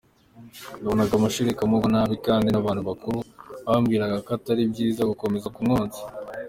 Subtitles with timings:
[0.79, 3.17] Nabonaga amashereka amugwa nabi kandi n’abantu bakuru
[3.65, 6.01] bambwiraga ko atari byiza gukomeza kumwonsa”.